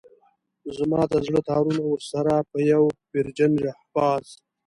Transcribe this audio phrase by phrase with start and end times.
[0.77, 4.25] زما د زړه تارونه ورسره په يوه ويرجن شهباز.